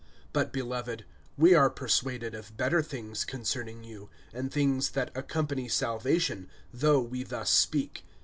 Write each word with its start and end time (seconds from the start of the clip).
(9)But, 0.33 0.51
beloved, 0.51 1.05
we 1.37 1.53
are 1.53 1.69
persuaded 1.69 2.33
of 2.33 2.57
better 2.57 2.81
things 2.81 3.23
concerning 3.23 3.83
you, 3.83 4.09
and 4.33 4.51
things 4.51 4.89
that 4.97 5.11
accompany 5.15 5.67
salvation, 5.69 6.49
though 6.73 6.99
we 6.99 7.21
thus 7.21 7.51
speak. 7.51 8.03